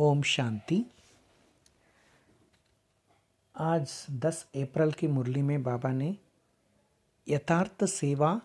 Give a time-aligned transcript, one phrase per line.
[0.00, 0.84] ओम शांति।
[3.56, 6.16] आज 10 अप्रैल की मुरली में बाबा ने
[7.28, 8.40] यथार्थ सेवा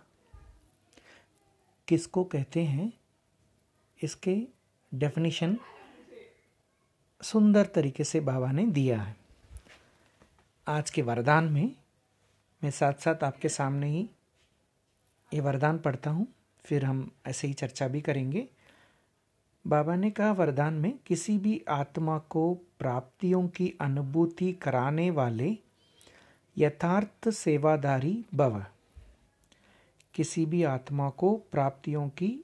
[1.88, 2.94] किसको कहते हैं?
[4.04, 4.48] इसके
[4.94, 5.58] डेफिनेशन
[7.22, 9.16] सुंदर तरीके से बाबा ने दिया है।
[10.68, 11.76] आज के वरदान में
[12.64, 14.10] मैं साथ साथ आपके सामने ही
[15.34, 16.28] ये वरदान पढ़ता हूँ,
[16.66, 18.50] फिर हम ऐसे ही चर्चा भी करेंगे।
[19.68, 25.58] बाबा ने कहा, वरदान में किसी भी आत्मा को प्राप्तियों की अनुभूति कराने वाले
[26.58, 28.66] यथार्थ सेवादारी भव
[30.14, 32.44] किसी भी आत्मा को प्राप्तियों की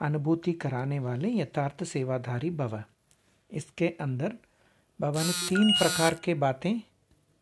[0.00, 2.82] अनुभूति कराने वाले यथार्थ सेवाधारी भव
[3.50, 4.36] इसके अंदर
[5.00, 6.80] बाबा ने तीन प्रकार के बातें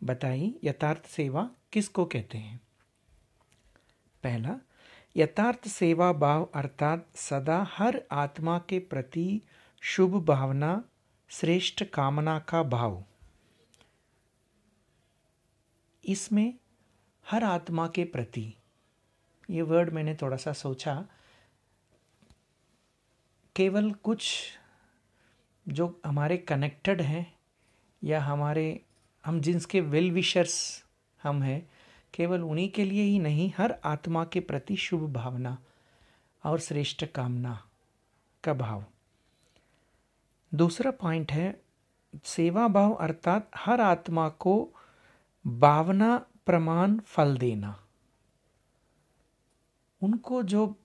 [0.03, 2.61] बताई। यथार्थ सेवा किसको कहते हैं?
[4.23, 4.59] पहला
[5.17, 9.41] यथार्थ सेवा भाव अर्थात सदा हर आत्मा के प्रति
[9.83, 10.83] शुभ भावना,
[11.31, 13.05] श्रेष्ठ कामना का भाव।
[16.05, 16.55] इसमें
[17.27, 18.55] हर आत्मा के प्रति,
[19.51, 20.95] ये वर्ड मैंने थोड़ा सा सोचा,
[23.57, 24.33] केवल कुछ
[25.67, 27.27] जो हमारे कनेक्टेड हैं
[28.03, 28.81] या हमारे,
[29.25, 30.85] हम जिनके वेल विशर्स
[31.23, 31.69] हम हैं
[32.15, 35.59] केवल उन्हीं के लिए ही नहीं, हर आत्मा के प्रति शुभ भावना
[36.45, 37.69] और श्रेष्ठ कामना
[38.45, 38.85] का भाव।
[40.55, 41.63] दूसरा पॉइंट है,
[42.25, 44.71] सेवा भाव अर्थात हर आत्मा को
[45.47, 47.87] भावना, प्रमाण, फल देना।
[50.03, 50.77] उनको जो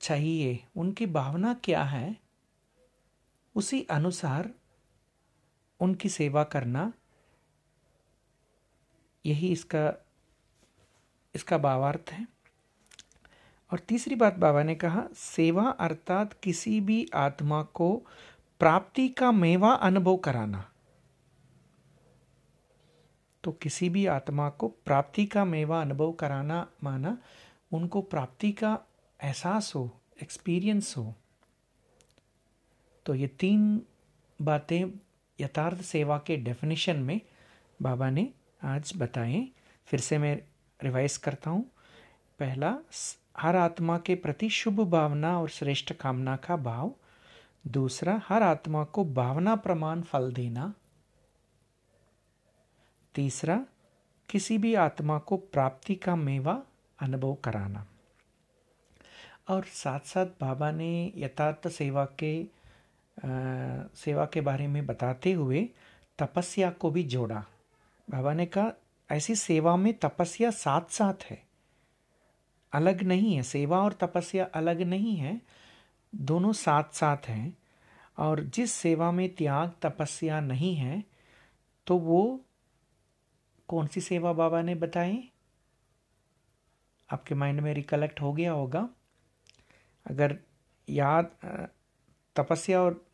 [0.00, 2.16] चाहिए, उनकी भावना क्या है,
[3.54, 4.50] उसी अनुसार
[5.80, 6.92] उनकी सेवा करना,
[9.26, 10.07] यही इसका
[11.38, 12.26] इसका भावार्थ है।
[13.72, 18.06] और तीसरी बात बाबा ने कहा, सेवा अर्थात किसी भी आत्मा को
[18.58, 20.72] प्राप्ति का मेवा अनुभव कराना।
[23.44, 27.18] तो किसी भी आत्मा को प्राप्ति का मेवा अनुभव कराना माना,
[27.72, 28.80] उनको प्राप्ति का
[29.22, 31.14] एहसास हो एक्सपीरियंस हो।
[33.06, 33.82] तो ये तीन
[34.42, 34.84] बातें
[35.40, 37.20] यथार्थ सेवा के डेफिनेशन में
[37.82, 38.32] बाबा ने
[38.62, 39.48] आज बताएँ
[39.86, 40.42] फिर से मैं
[40.82, 41.62] रिवाइज करता हूँ।
[42.38, 42.76] पहला
[43.38, 46.94] हर आत्मा के प्रति शुभ भावना और श्रेष्ठ कामना का भाव।
[47.66, 50.74] दूसरा हर आत्मा को भावना प्रमाण फल देना।
[53.14, 53.66] तीसरा
[54.28, 56.62] किसी भी आत्मा को प्राप्ति का मेवा
[56.98, 57.86] अनुभव कराना।
[59.48, 62.58] और साथ साथ बाबा ने यथार्थ सेवा के
[63.18, 63.28] आ,
[63.94, 65.68] सेवा के बारे में बताते हुए
[66.18, 67.44] तपस्या को भी जोड़ा।
[68.10, 68.72] बाबा ने कहा
[69.10, 71.42] ऐसी सेवा में तपस्या साथ साथ है।
[72.72, 75.40] अलग नहीं है, सेवा और तपस्या अलग नहीं है,
[76.12, 77.56] दोनों साथ साथ हैं
[78.18, 81.02] और जिस सेवा में त्याग, तपस्या नहीं है
[81.86, 82.44] तो वो
[83.68, 85.30] कौन सी सेवा बाबा ने बताई?
[87.10, 88.88] आपके माइंड में रिकलेक्ट हो गया होगा।
[90.06, 90.38] अगर
[90.88, 91.30] याद
[92.36, 93.04] तपस्या और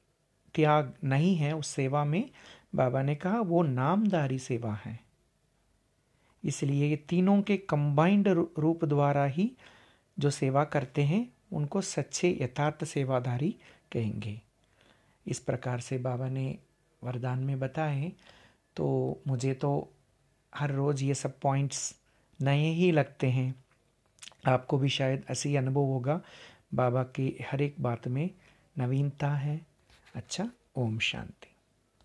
[0.55, 2.31] त्याग नहीं है उस सेवा में,
[2.75, 4.99] बाबा ने कहा, वो नामदारी सेवा है।
[6.44, 8.28] इसलिए ये तीनों के कंबाइंड
[8.59, 9.50] रूप द्वारा ही
[10.16, 13.55] जो सेवा करते हैं, उनको सच्चे यथार्थ सेवाधारी
[13.93, 14.41] कहेंगे।
[15.27, 16.59] इस प्रकार से बाबा ने
[17.03, 18.12] वरदान में बताए
[18.77, 18.87] तो
[19.27, 19.72] मुझे तो
[20.53, 21.94] हर रोज़ ये सब पॉइंट्स
[22.41, 23.55] नए ही लगते हैं।
[24.47, 26.21] आपको भी शायद ऐसे ही अनुभव होगा,
[26.75, 28.28] बाबा की हर एक बात में
[28.76, 29.61] नवीनता है।
[30.15, 31.53] अच्छा ओम शांति।